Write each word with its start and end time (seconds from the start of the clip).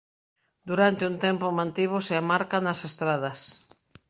Durante 0.69 1.03
un 1.11 1.15
tempo 1.25 1.55
mantívose 1.59 2.13
a 2.15 2.23
marca 2.31 2.57
nas 2.65 2.79
estradas. 2.89 3.39